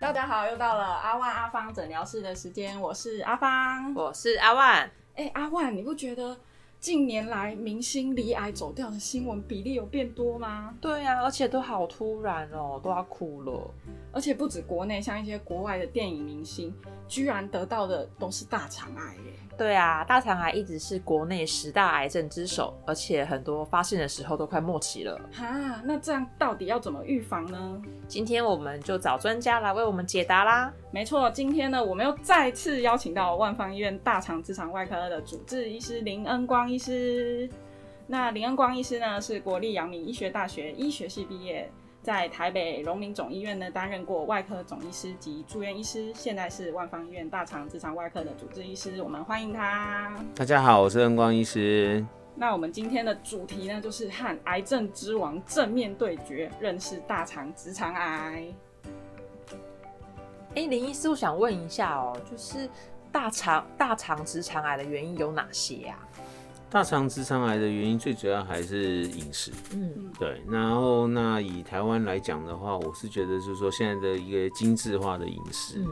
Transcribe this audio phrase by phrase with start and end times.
[0.00, 3.92] 大家好，又到了阿万阿芳诊疗室的时间，我是阿芳。
[3.94, 4.90] 我是阿万。
[5.14, 6.34] 哎、阿万，你不觉得
[6.80, 10.74] 近年来明星离癌走掉的新闻比例有变多吗？
[10.80, 13.70] 对啊，而且都好突然哦，都要哭了。
[14.10, 16.74] 而且不止国内，像一些国外的电影明星，
[17.10, 19.32] 居然得到的都是大肠癌耶。
[19.58, 25.20] 对啊，大肠癌一直是国内十大癌症之首，而且很多发现的时候都快末期了。
[25.32, 27.82] 哈，那这样到底要怎么预防呢？
[28.08, 30.72] 今天我们就找专家来为我们解答啦。
[30.92, 37.50] 没错，今天呢，我们又再次邀请到万方医院大肠直肠外科的主治医师林恩光医师。
[38.06, 41.70] 那林恩光医师呢，是国立阳明医学大学医学系毕业，
[42.02, 49.02] 在台北荣民总医院呢担任过外科总医师及住院医师，现在是万方医院大肠直肠外科的主治医师。
[49.02, 50.18] 我们欢迎他。
[50.34, 52.02] 大家好，我是恩光医师。
[52.34, 58.46] 那我们今天的主题呢，就是和癌症之王正面对决，认识大肠直肠癌。
[60.54, 62.66] 哎，林医师，我想问一下哦，就是
[63.12, 65.98] 大肠大肠直肠癌的原因有哪些啊？
[66.70, 70.40] 大肠直肠癌的原因最主要还是饮食，嗯，对。
[70.48, 75.88] 然后那以台湾来讲的话，我是觉得就是说现在的一个精致化的饮食，嗯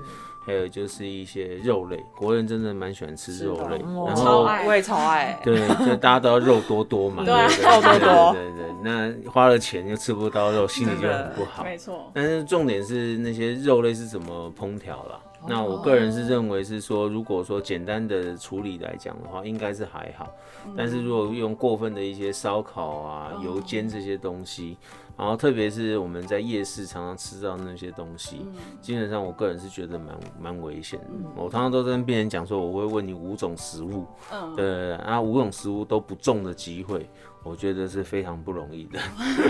[0.46, 5.38] 还有就是一些肉类，国人真的蛮喜欢吃肉类，嗯然后我也超爱。
[5.44, 11.64] 对， 就大家都要肉多多嘛，对肉多多对对对对，那花了钱又吃不到肉，心里就很不好。
[11.64, 15.20] 没错，但是重点是那些肉类是怎么烹调啦。
[15.46, 20.28] 那我个人是认为是说，如果说简单的处理来讲的话，应该是还好。
[20.76, 24.76] 但是如果用过分的一些烧烤啊、油煎这些东西，
[25.18, 28.46] 然后特别是我们在夜市常常吃到那些东西，
[28.80, 31.06] 基本上我个人是觉得蛮蛮危险的。
[31.34, 37.10] 我常常都跟病人讲说，我会问你五种食物，嗯，对对对，啊，五种食物都不中的机会，
[37.42, 39.00] 我觉得是非常不容易的。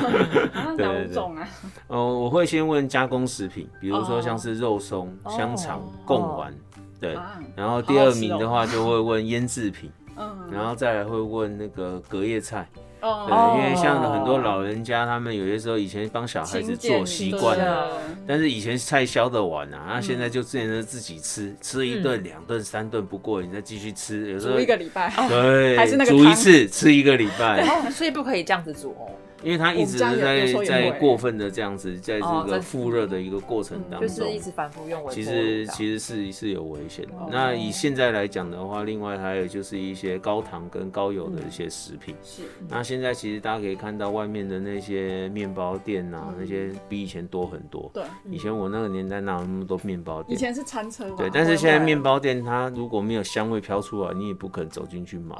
[0.58, 1.46] 啊，哪五种啊？
[1.88, 6.54] 哦，我会先问加工食品，比如说哦像是肉松、香肠、贡丸，
[6.98, 7.14] 对。
[7.14, 12.66] 啊，然后第二名的话就会问腌制品，嗯，然后再来会问那个隔夜菜，
[13.00, 17.88] 对，哦因为像很多老人家他们有些时候以前帮小孩子做习惯了，啊
[18.26, 29.10] 但是以前菜消得完啊，那现嗯在就自己吃，吃一顿、两顿、三顿不过你，再继续吃，有时候煮一个礼拜，对，还是那个煮一次吃一个礼拜，哦，所以不可以这样子煮哦，
[29.42, 37.12] 因为他一直在在过分的这样子，在这个复热的一个过程当就中，是一直反复用微波其实其实是是有危险的。
[37.18, 42.14] 哦那以现在来讲的话，另外还有就是一些高糖跟高油的一些食品。
[42.22, 47.90] 是，那现在其实大家可以看到外面的那些面包店啊，那些比以前多很多。
[47.94, 50.36] 对，以前我那个年代哪有那么多面包店？
[50.36, 55.36] 以前是餐车，对，但是现在会面包店它如果没有香味飘出来，你也不肯走进去买。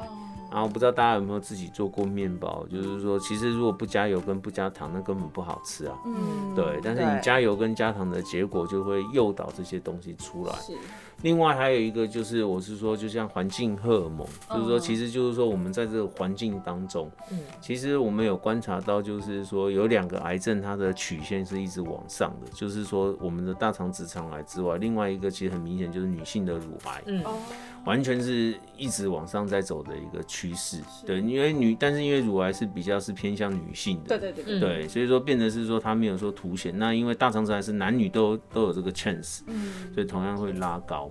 [0.50, 2.66] 哦然后不知道大家有没有自己做过面包？
[2.70, 5.94] 就是说，其实如果不加油跟不加糖，那根本不好吃啊。
[6.04, 10.54] 嗯，对，但是你加油跟加糖的结果就会诱导这些东西出来。
[11.18, 17.40] 是，另外还有一个就是，我是说，就像环境荷尔蒙，就是说，嗯其实就是说，我们在这个环境当中，嗯。
[17.60, 27.22] 其实我们有观察到，就是说有两个癌症它的曲线是一直往上的，就是说我们的大肠直肠癌之外，另外一个其实很明显就是女性的乳癌，嗯。
[27.24, 27.38] 哦，
[27.84, 30.78] 完全是一直往上在走的一个趋势。
[31.06, 36.76] 对，因为女，但是因为乳癌是比较是偏向女性的，对对对对，所以说变得是说它没有说凸显。
[36.78, 41.07] 那因为大肠直癌是男女都都有这个 chance，嗯，所以同样会拉高。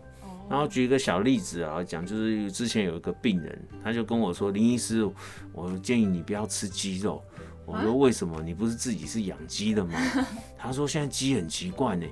[0.47, 5.07] 哦然后举一个小例子啊，讲就是之前有一个病人，他就跟我说：“林医师，
[5.51, 7.21] 我建议你不要吃鸡肉。”
[7.65, 8.41] 我说：“为什么？
[8.41, 9.91] 你不是自己是养鸡的吗？”
[10.57, 12.05] 他说：“现在鸡很奇怪呢，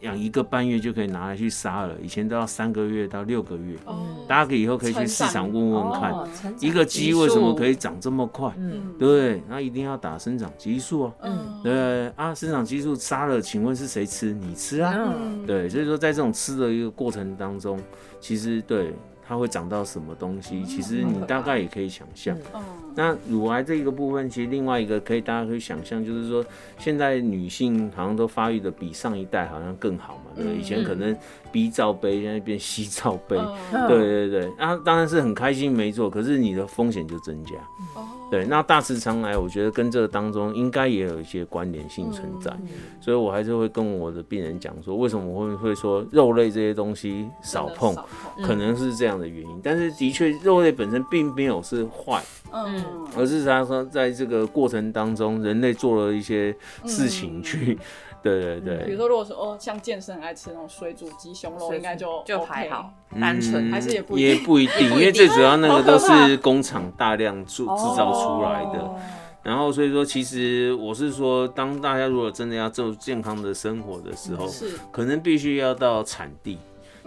[0.00, 3.76] 养一个半月就可以拿来去杀了，以前都要三个月到六个月。
[3.84, 6.28] 哦大家可以以后可以去市场问问看，哦
[6.60, 8.52] 一个鸡为什么可以长这么快？
[8.58, 9.42] 嗯对不对？
[9.48, 11.12] 那一定要打生长激素啊。
[11.22, 14.32] 嗯，对啊，生长激素杀了，请问是谁吃？
[14.34, 14.94] 你吃啊。
[14.98, 17.80] 嗯对，所以说在这种吃的一个过程当中，
[18.20, 18.92] 其实对
[19.28, 22.34] 它会长到什么东西，其实你大概也可以想象。
[22.54, 22.62] 嗯，
[22.94, 26.42] 那乳癌这一个部分，其实另外一个可以大家可以想象，就是说
[26.78, 30.58] 现在女性好像都发育的比上一代好像更好嘛，对不对？
[30.58, 31.14] 以前可能
[31.52, 33.36] B 罩杯，现在变 C 罩杯。
[33.36, 36.08] 嗯，对对对，那、当然是很开心，没错。
[36.08, 37.52] 可是你的风险就增加。
[37.94, 42.54] 哦，对，那大直肠癌，我觉得跟这个当中应该也有一些关联性存在，
[43.00, 48.06] 所以我还是会跟我的病人讲说，为什么我会会说肉类这些东西少碰，少
[48.42, 49.60] 可能是这样的原因。
[49.62, 52.22] 但是的确，肉类本身并没有是坏，
[52.52, 52.84] 嗯，
[53.16, 56.54] 而是他说在这个过程当中，人类做了一些
[56.84, 57.78] 事情去，
[58.22, 62.90] 对对对比如，说，如果说哦，像健身爱吃那种水煮鸡胸肉，应该就就还好，
[63.20, 68.80] 单纯嗯还是也不一定也不一定， 因为最主要那个都是工厂大量制制造出来的。
[68.80, 68.96] 哦。
[69.42, 74.78] 然后所以说，其实我是说，当大家如果真的要做健康的生活的时候，是。
[74.92, 76.58] 可能必须要到产地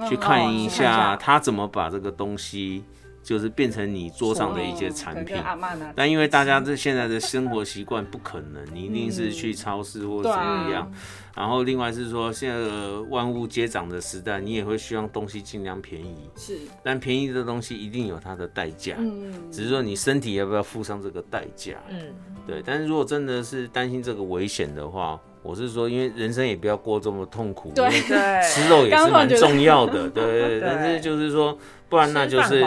[0.10, 2.84] 去看一哦下他怎么把这个东西，
[3.31, 5.38] 就是变成你桌上的一些产品
[5.95, 10.92] 但因为大家这现在的生活习惯不可能，你一定是去超市或怎么样。
[11.33, 16.30] 然后另外是说，现在的万物皆涨的时代，你也会希望东西尽量便宜。
[16.36, 21.78] 是但便宜的东西一定有它的代价，嗯只是说你身体要不要付上这个代价。
[21.88, 22.13] 嗯，
[22.45, 27.90] 对，但是如果真的是担心这个危险的话，我是说，因为人生也不要过这么痛苦，对
[28.44, 31.58] 吃肉也是蛮重要的，对对但是就是说，
[31.90, 32.64] 不然那就是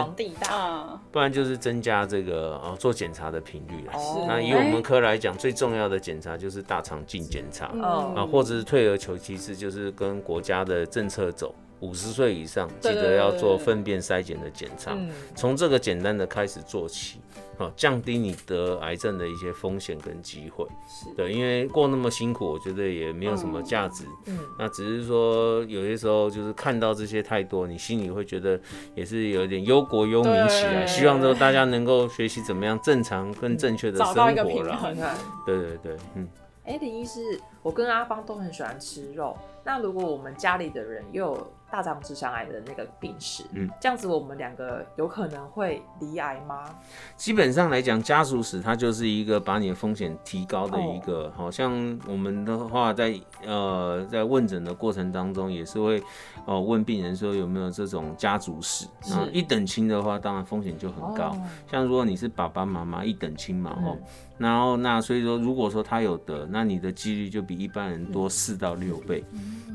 [1.12, 3.92] 不然就是增加这个呃做检查的频率了。
[3.94, 11.54] 哦那以我们科来讲，最重要的检查就是大肠镜检查哦啊，或者是退而求其次，就是跟国家的政策走。
[11.80, 17.20] 五十岁以上，记得要做粪便筛检的检查，嗯，从这个简单的开始做起，
[17.56, 20.66] 好降低你得癌症的一些风险跟机会。
[20.88, 24.04] 是对，因为过那么辛苦，我觉得也没有什么价值。
[24.26, 28.60] 嗯那只是说有些时候就是看到这些太多，你心里会觉得
[28.94, 34.32] 也是有点忧国忧民起来，希望说大家能够学习怎么样正常跟正确的生活啦。
[34.44, 35.16] 平衡你看，
[35.46, 36.28] 对对对，嗯。
[36.64, 37.20] 哎，林医师，
[37.62, 39.36] 我跟阿芳都很喜欢吃肉。
[39.64, 46.72] 那如果我们家里的人又有大肠直肠癌的那个病史，嗯这样子我们两个有可能会离癌吗？
[47.16, 56.00] 基本上来讲，家族史它就是一个把你的风险提高的一个，好、像我们的话在呃在问诊的过程当中，也是会
[56.46, 58.86] 呃问病人说有没有这种家族史。
[59.02, 61.30] 是啊，一等亲的话，当然风险就很高。
[61.30, 63.98] 哦像如果你是爸爸妈妈一等亲嘛，嗯哦、
[64.38, 69.24] 然后那所以说，如果说他有得，那你的几率就比一般人嗯多四到六倍。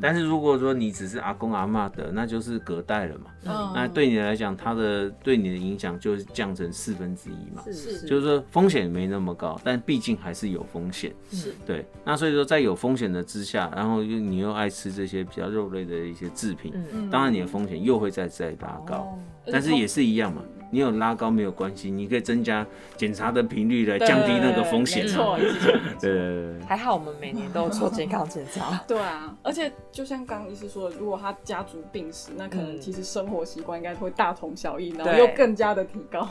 [0.01, 3.31] 但是如果说你只是阿公阿嬷得，那就是隔代了嘛。
[3.45, 7.63] 嗯那对你来讲，它的对你的影响就是降成四分之一嘛。
[7.65, 11.13] 是是就是说风险没那么高，但毕竟还是有风险。
[11.31, 18.95] 是对，那所以说在有风险的之下，然后又你又爱吃这些比较肉类的一些制品，嗯当然你的风险又会再再拉高。
[18.95, 19.19] 哦
[19.51, 25.07] 但是也是一样嘛，你有拉高没有关系，你可以增加检查的频率来降低那个风险。
[25.07, 25.71] 错， 没错。
[25.99, 28.79] 对对对对还好我们每年都有做健康检查。
[28.87, 36.27] 对啊，而且就像刚刚医师说的，如果他家族病史，那可能嗯其实生活习惯应该会大同小异，然后又更加的提高。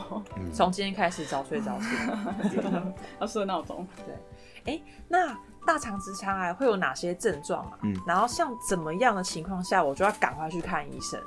[0.53, 1.87] 从今天开始早睡早起。
[3.19, 3.85] 要设闹钟，
[5.07, 7.77] 那大肠直肠癌会有哪些症状啊？
[7.83, 11.19] 嗯然后像怎么样的情况下，我就要赶快去看医生？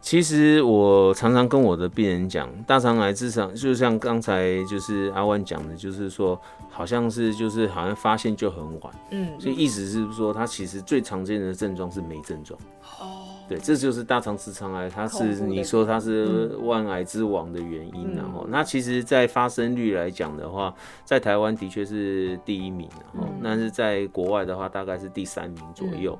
[0.00, 6.40] 其实我常常跟我的病人讲，大肠癌至少就像刚才就是阿万讲的，就是说
[6.70, 12.58] 好像是就是好像发现就很晚，嗯，所以意思是说它其实最常见的症状是没症状。
[13.00, 20.74] 哦，对，这就是大肠直肠癌，它是你说它是万癌之王的原因然后、那其实，在发生率来讲的话，
[21.04, 26.18] 在台湾的确是第一名，然后、但是在国外的话，大概是第三名左右。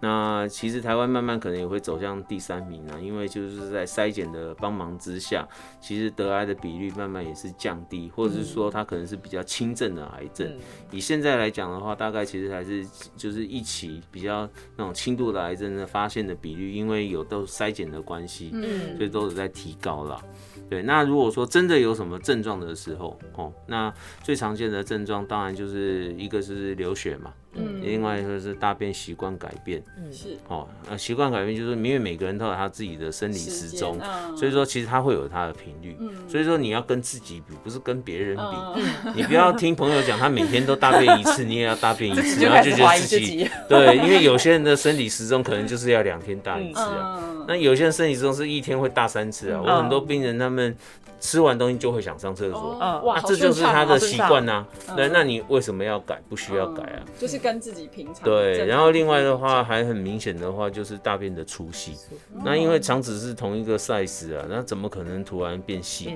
[0.00, 5.46] 那其实台湾慢慢可能也会走向第三名啊，因为就是在筛检的帮忙之下，
[5.80, 10.46] 其实得癌的比率慢慢也是降低，或者是说它可能是比较轻症的癌症。
[10.48, 10.58] 嗯
[10.92, 12.84] 以现在来讲的话，大概其实还是
[13.16, 20.20] 就是一起比较那种轻度的癌症的发现的比率，因为有都筛检的关系，嗯所以都有在提高了。
[20.68, 23.92] 对，那如果说真的有什么症状的时候，哦，那
[24.22, 27.80] 最常见的症状当然就是一个是流血嘛，嗯。
[27.82, 30.12] 另外一个是大便习惯改变，嗯。
[30.12, 30.36] 是。
[30.48, 34.36] 哦，呃，习惯改变就是因为每个人都有他自己的生理时时钟，嗯。
[34.36, 35.96] 所以说其实他会有他的频率，
[36.28, 38.42] 所以说你要跟自己比，不是跟别人比。
[38.76, 43.50] 嗯，你不要听朋友讲他每天都大便一次，你也要大便一次，然后就觉得自己自己。
[43.68, 49.60] 对，因为有些人的生理时钟可能就是要两天大一次啊，嗯，那有些人生理时钟是一天会大三次啊。
[49.60, 50.76] 我很多病人他们
[51.20, 53.04] 吃完东西就会想上厕所，嗯。
[53.04, 54.66] 哇，这就是他的习惯呐。
[54.88, 54.96] 嗯。
[54.96, 56.20] 对，那你为什么要改？
[56.28, 56.98] 不需要改啊。
[57.06, 61.94] 嗯就是跟自己平常对，然后另外的常话还很明显的话就是大便的粗细，
[62.42, 66.06] 那因为肠子是同一个 size 啊，那怎么可能突然变细？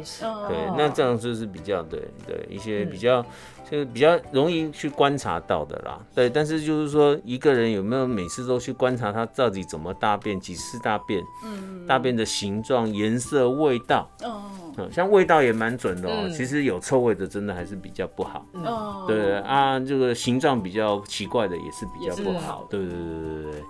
[0.48, 2.90] 对，那这样就是比较对对一些嗯。
[2.90, 3.24] 比较
[3.70, 5.98] 就是比较容易去观察到的啦。
[6.14, 14.42] 对，但是就是说一个人有没有每次都去观察他到底怎么大便，几次大便，嗯大便的形状、颜色、味道，嗯
[14.76, 18.44] 嗯，像味道也蛮准的哦、嗯其实有臭味的真的还是比较不好。
[18.52, 22.66] 嗯，对啊，这个形状比较奇怪的也是比较不好不好。
[22.70, 23.64] 对对对对对对。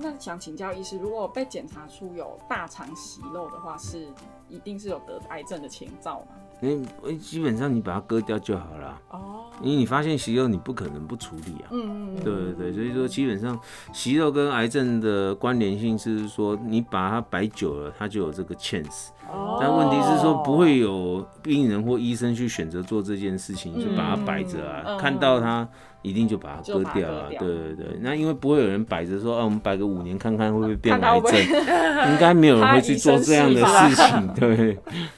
[0.00, 4.06] 那想请教医师，如果被检查出有大肠息肉的话，是
[4.48, 6.28] 一定是有得癌症的前兆吗？
[6.60, 8.98] 你基本上你把它割掉就好了。
[9.10, 11.68] 哦，因为你发现息肉，你不可能不处理啊。
[11.70, 13.58] 嗯嗯对对对，所以说基本上
[13.92, 19.08] 息肉跟癌症的关联性是说，你把它摆久了，它就有这个 chance。
[19.30, 25.68] 哦但问题是说，不会有病人或医生去选择做这件事情，就把它摆着啊，嗯看到它
[26.00, 27.26] 一定就把它割掉啊。
[27.28, 31.34] 对对对，那因为不会有人摆着说，啊，我们摆个五年看看会不会变癌症
[32.12, 34.28] 应该没有人会去做这样的事情。
[34.34, 35.17] 对，那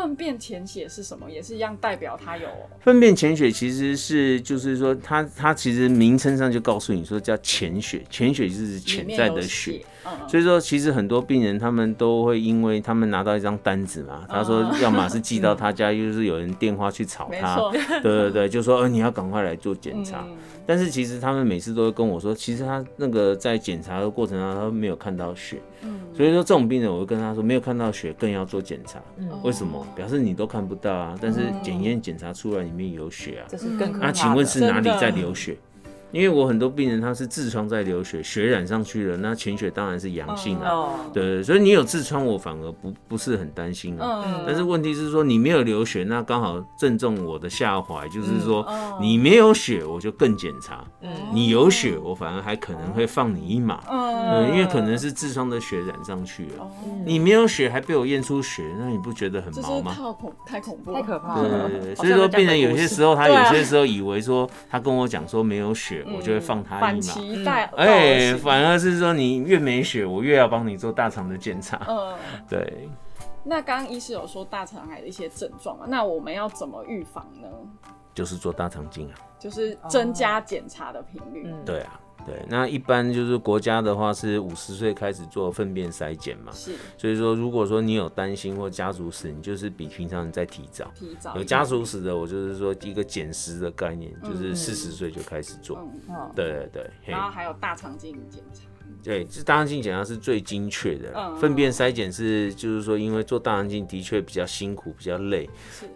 [0.00, 1.30] 粪便潜血是什么？
[1.30, 2.48] 也是一样代表它有
[2.80, 9.72] 粪便潜血其实是就是说，它它其实名称上就告诉你说叫潜血，潜血就是潜在的血。
[9.72, 17.58] 血，嗯，所以说，其实很多病人他们都会因为他们拿到一张单子嘛，他说 要么是寄到他家，又是有人电话去吵他，
[18.00, 20.24] 对对对，就说呃你要赶快来做检查。
[20.26, 29.00] 嗯但是其实他们每次都会跟我说，其实他那个在检查的过程中，他没有看到血，嗯所以说这种病人我会跟他说，没有看到血更要做检查。
[29.16, 29.86] 嗯，为什么？
[29.96, 33.46] 表示你都看不到啊，但是检验检查出来里面有血啊。
[33.48, 34.06] 这是更可怕的。
[34.06, 35.56] 那请问是哪里在流血？
[36.12, 40.70] 因为我很多病人他是痔疮在流血，血染上去了，那潜血当然是阳性啊。
[40.70, 44.22] 哦，对，所以你有痔疮，我反而不不是很担心啊。
[44.24, 48.98] 嗯，但是问题是说你没有流血，那刚好正中我的下怀，就是说哦。
[49.00, 51.10] 你没有血，我就更检查；嗯。
[51.32, 53.80] 你有血，我反而还可能会放你一马。
[53.90, 54.10] 嗯。
[54.30, 56.70] 嗯，因为可能是痔疮的血染上去了，哦。
[57.06, 59.92] 你没有血还被我验出血，那你不觉得很毛吗？
[59.94, 61.68] 太恐太恐怖了，太可怕对了。
[61.68, 67.12] 对对，好所以说病人有些时候他有些时候以为说他跟我讲说没有血，我就会放他反一马。
[67.12, 71.80] 期待而哎，反而是说你越没血，我越要帮你做大肠的检查。
[71.88, 72.14] 嗯。
[72.48, 72.88] 对，
[73.44, 75.86] 那刚刚医师有说大肠癌的一些症状嘛？
[75.88, 77.48] 那我们要怎么预防呢？
[78.14, 79.14] 就是做大肠镜啊。
[79.38, 81.44] 就是增加检查的频率。
[81.46, 90.90] 嗯，对啊，对，那一般就是国家的话是五十岁开始做粪便筛检嘛，是所以说如果说你有担心或家族史，你就是比平常人再提早。
[90.94, 95.78] 提早有家族史的，我就是说一个减食的概念，就是四十岁就开始做。
[95.78, 98.62] 嗯，嗯对对对，然后还有大肠镜检查。
[99.02, 101.12] 对，这大肠镜检查是最精确的。
[101.14, 105.48] 嗯粪便筛检是就是说，因为做大肠镜的确比较辛苦，比较累，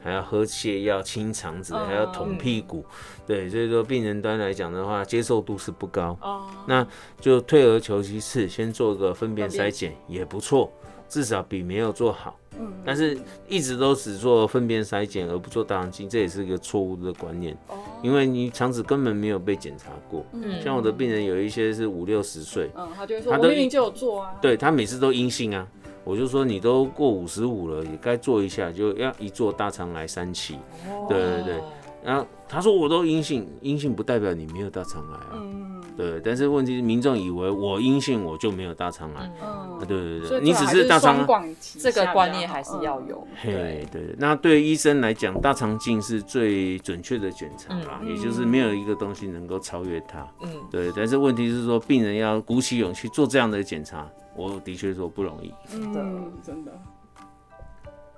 [0.02, 2.84] 还要喝泻药、清肠子，嗯还要捅屁股。
[3.26, 6.16] 对，所以说病人端来讲的话，接受度是不高。
[6.22, 6.86] 哦，那
[7.20, 10.72] 就退而求其次，先做个粪便筛检也不错，
[11.08, 12.38] 至少比没有做好。
[12.58, 13.18] 嗯，但是
[13.48, 20.24] 一直都只做粪便筛检而不做大肠镜，这也是一个错误的观念，哦，因为你肠子根本没有被检查过。
[20.32, 24.34] 嗯像我的病人有一些是五六十岁，嗯，他就会说，他都我明明就有做啊。
[24.40, 25.66] 对他每次都阴性啊。
[26.06, 30.58] 我就说你都过五十五了，也该做一下，就要一做大肠癌三期。
[31.08, 31.62] 对对对
[32.04, 35.32] 然后他说我都阴性，阴性不代表你没有大肠癌啊。
[35.34, 35.64] 嗯
[35.96, 39.32] 对，但是问题是民众以为我阴性我就没有大肠癌。
[39.40, 43.28] 嗯啊，对对所对，你只以还是大肠双管齐这个观念还是要嗯有。
[43.36, 50.26] 嘿，对，那对医生来讲，大肠镜是最准确的检查啦，嗯也就是没有一个东西能够超越它。
[50.42, 55.54] 嗯，对，但是问题是说，病人要鼓起勇气做这样的检查，我的确说不容易。
[55.72, 56.72] 嗯，真的。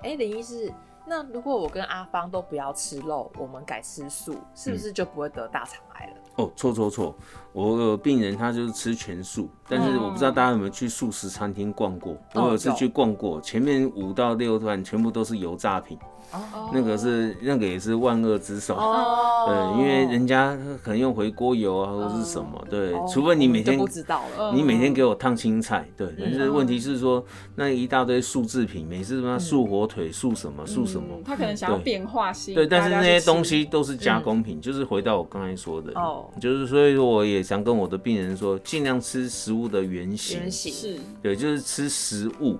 [0.01, 0.73] 哎，林医师，
[1.07, 6.13] 那如果我跟阿芳都不要吃肉，我们改吃素，是不是就不会得大肠癌了？
[6.35, 7.15] 哦，错错错，
[7.53, 12.15] 我有病人他就是吃全素，但是我不知道大家有没有去素食餐厅逛过？
[12.35, 15.97] 我有次去逛过，前面五到六段全部都是油炸品，
[16.31, 18.75] 哦那个是那个也是万恶之首。
[18.75, 24.51] 哦对，因为人家可能用回锅油啊，或者是什么，对，除非你每天不知道了。
[24.53, 27.23] 你每天给我烫青菜，对，但是嗯问题是说
[27.55, 31.07] 那一大堆素制品，每次什么素火腿、素什么、素什么。
[31.11, 36.29] 嗯，他可能想要变化性，对，但是那些东西都是加工品，就是回到我刚才说的，哦。
[36.39, 40.73] 就是所以说我也想跟我的病人说，尽量吃食物的原型，原型。
[40.73, 42.57] 是，对，就是吃食物，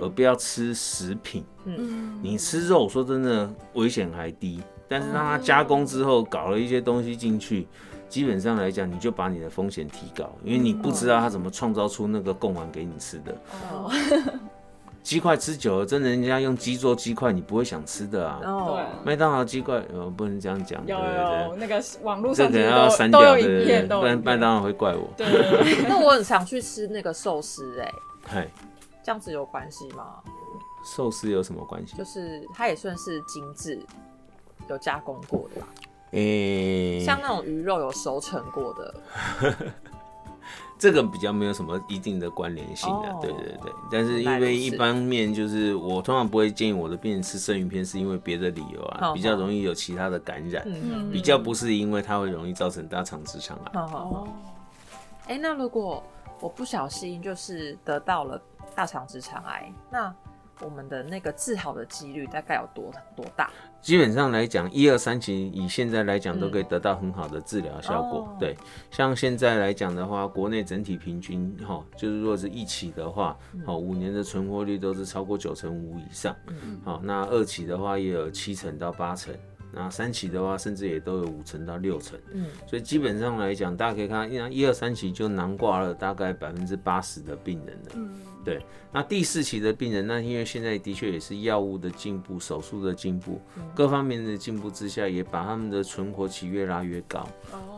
[0.00, 1.44] 而不要吃食品。
[1.64, 7.66] 嗯，你吃肉，说真的危险还低，但是让它加工之后搞了一些东西进去。
[8.08, 13.32] 基本上来讲，你就把你的风险提高，因为你不知道他怎么创造出那个贡丸给你吃的。
[13.72, 13.88] 哦，
[15.02, 18.40] 鸡块吃久了，真的人家用鸡做鸡块，你不会想吃的啊。
[18.44, 21.00] 哦，麦当劳鸡块，呃，不能这样讲，对有
[21.48, 25.08] 有，那个网络这个上其实要删掉，都都有对对对影片，，不然麦当劳会怪我。
[25.16, 25.26] 对
[25.88, 27.92] 那我很常去吃那个寿司，哎，
[28.26, 28.48] 嗨，
[29.02, 30.16] 这样子有关系吗？
[30.84, 31.96] 寿司有什么关系？
[31.96, 33.78] 就是它也算是精致，
[34.68, 35.66] 有加工过的吧，
[36.12, 38.94] 诶、像那种鱼肉有熟成过的。
[40.78, 43.72] 这个比较没有什么一定的关联性的，哦对对对。
[43.90, 53.72] 但是因为一方面就是我通常不会建议我的病人吃生鱼片，是因为别的理由啊，哦比较容易有其他的感染，嗯，比较不是因为它会容易造成大肠直肠癌。
[53.74, 54.28] 好好好。
[55.26, 56.02] 哎，那如果
[56.40, 58.40] 我不小心就是得到了
[58.74, 60.14] 大肠直肠癌，那
[60.62, 63.50] 我们的那个治好的几率大概有多多大？
[63.80, 68.20] 基本上来讲，一二三期以现在来讲都可以得到很好的治疗效果。
[68.20, 68.54] 哦对，
[68.90, 76.36] 像现在来讲的话，国内整体平均哈、就是如果是一期的话，好、五年的存活率都是超过九成五以上。
[76.84, 79.34] 好、那二期的话也有七成到八成。
[79.72, 87.90] 那三期的话，甚至也都有五成到六成，嗯，所以基本上来讲，大家可以看到，一二三期就囊括了大概百分之八十的病人了。
[87.94, 88.10] 嗯，
[88.44, 93.40] 对，那第四期的病人，那因为现在的确也是药物的进步、手术的进步，
[93.74, 97.26] 各方面的进步之下，也把他们的存活期越拉越高。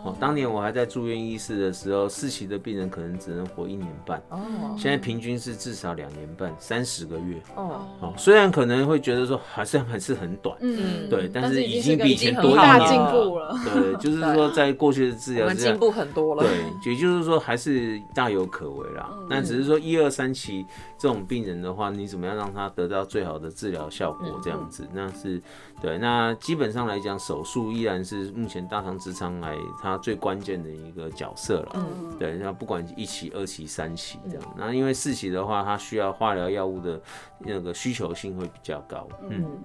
[0.04, 4.40] 哦，当年我还在住院医师的时候，四期的病人可能只能活一年半，哦
[4.76, 7.40] 现在平均是至少两年半，三十个月。
[7.54, 13.12] 哦，哦，虽然可能会觉得说好像还是很短，嗯，对，但是是已经比以前多一年很大进了。
[13.12, 13.56] 步了。
[13.74, 16.42] 对，就是说在过去的治疗进，步很多了。
[16.42, 19.10] 对，也就是说还是大有可为啦。
[19.28, 20.51] 那只是说一二三期
[20.98, 24.40] 这种病人的话，你怎么样让他得到最好的治疗效果？
[24.42, 25.40] 这样子，那是
[25.80, 25.98] 对。
[25.98, 31.72] 那基本上来讲，手术依然是目前大肠直肠癌它最关键的一个角色了。
[31.74, 37.00] 嗯对，那不管一期、二期、三期这样，那因为四期的话，它需要化疗药物的
[37.38, 39.06] 那个需求性会比较高。
[39.22, 39.64] 嗯，嗯，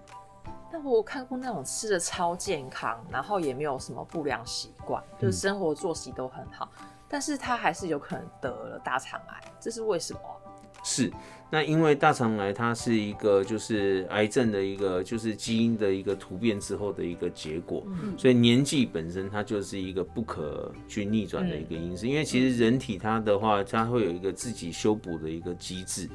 [0.72, 6.70] 但我看过那种吃的超健康，然后也没有什么不良习惯，就是生活作息都很好，
[7.08, 10.20] 但是他还是有可能得了大肠癌，这是为什么？
[10.88, 11.12] 是。
[11.50, 22.06] 那因为大肠癌它是一个就是癌症的一个就是基因的一个突变之后的一个结果，所以年纪本身它就是一个不可去逆转的一个因素。
[22.06, 26.10] 因为其实人体它的话，它会有一个自己修补的一个机制，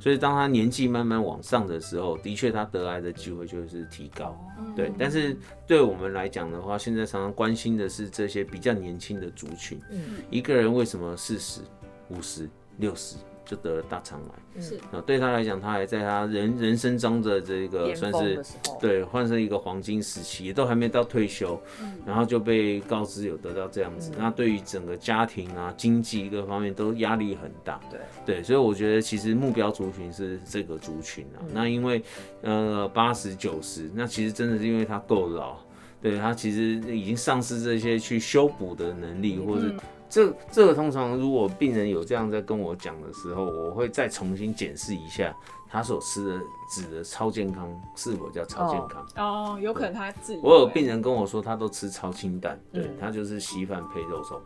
[0.00, 4.42] 所以当它年纪慢慢往上的时候，的确它得癌的机会就是提高。
[4.74, 11.60] 对，但是对我们来讲的话，现在常常关心的是这些比较年轻的族群，嗯一个人为什么四十、
[12.08, 13.16] 五十、六十
[13.48, 14.60] 就得了大肠癌？
[14.62, 14.76] 是。
[14.92, 18.44] 啊，对他来讲，他还在他人人生中的这个算是
[18.78, 21.58] 对换成一个黄金时期，也都还没到退休，
[22.04, 27.80] 然后就被告知有得到这样子，那对于整个家庭啊、经济各方面都压力很大。
[27.90, 28.00] 对。
[28.26, 31.40] 对，所以我觉得其实目标族群是这个族群啊。
[31.54, 32.02] 那因为
[32.42, 35.56] 呃八十九十，那其实真的是因为他够老，
[36.02, 45.34] 对他其实已经丧失这些去修补的能力，或者嗯这这个通常如果病人有这样在跟我讲的时候，我会再重新检视一下
[45.70, 46.40] 他所吃的
[46.70, 49.06] 指的超健康是否叫超健康。
[49.16, 54.40] 哦，有可能他自己我有病人跟我说，他都吃超清淡，对嗯他就是稀饭配肉松，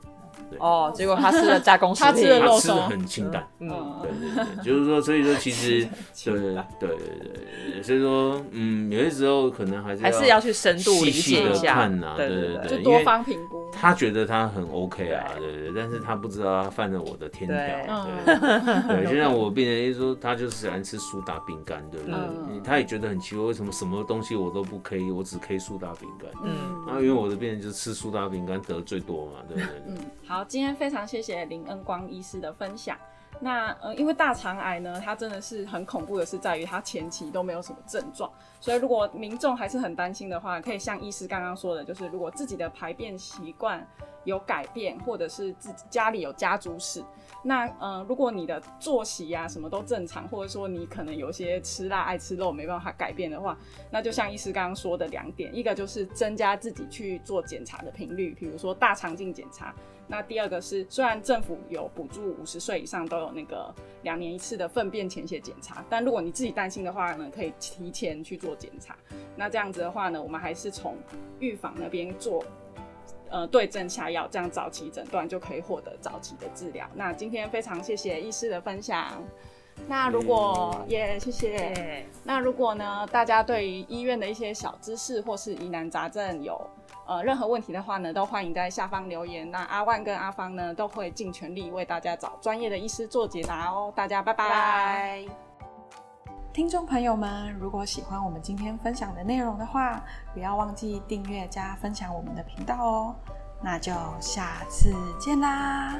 [0.59, 2.77] 哦，结果他吃了加工食他吃品，了肉松。
[2.77, 3.47] 他吃的很清淡。
[3.61, 3.69] 嗯，
[4.03, 5.87] 对对对，就是说，所以说其实
[6.25, 12.57] 对对对对对对，所以说嗯，有些时候可能还是还是要去深度理细细的解一下，看呐，对对对。
[12.57, 13.71] 对对，就多方评估。
[13.83, 22.63] 他觉得他很 OK 啊，对对对，但是他不知道他犯了我的天条，对对对， 就像我病人一说，他就是喜欢吃苏打饼干，对不对嗯？
[22.63, 26.31] 他也觉得很奇怪，为什么什么东西我都不可以，我只可以苏打饼干？
[26.45, 29.83] 嗯然后因为我的病人就是吃苏打饼干得最多嘛，对不对？
[29.89, 32.97] 嗯，好，今天非常谢谢林恩光医师的分享。
[33.41, 38.31] 那呃，因为大肠癌呢，它真的是很恐怖的是在于它前期都没有什么症状，
[38.63, 43.85] 所以如果民众还是很担心的话，可以像医师刚刚说的，就是如果自己的排便习惯
[44.23, 47.03] 有改变，或者是自己家里有家族史，
[47.43, 53.59] 那呃，如果你的作息呀、什么都正常，或者说你可能有些吃辣爱吃肉没办法改变的话，
[53.91, 59.75] 那就像医师刚刚说的两点，一个就是增加自己去做检查的频率，比如说大肠镜检查。
[60.09, 68.97] 那第二个是，虽然政府有补助五十岁以上都有那个两年一次的粪便潜血检查，但如果你自己担心的话呢，可以提前去做检查。
[69.37, 70.97] 那这样子的话呢，我们还是从
[71.39, 72.45] 预防那边做。
[73.35, 76.87] 呃，对症下药，这样早期诊断就可以获得早期的治疗。
[76.95, 79.11] 那今天非常谢谢医师的分享。
[79.89, 81.57] 那如果也、谢谢。
[81.57, 86.61] 对，那如果呢，大家对于医院的一些小知识或是疑难杂症有
[87.07, 89.51] 呃任何问题的话呢，都欢迎在下方留言。
[89.51, 93.91] 那阿万跟阿芳呢，都会尽全力为大家找专业的医师做解答哦。
[93.97, 94.47] 大家拜拜。
[94.47, 95.52] 拜。
[96.53, 103.15] 听众朋友们，如果喜欢我们今天分享的内容的话，不要忘记订阅加分享我们的频道哦。
[103.63, 105.97] 那就下次见啦！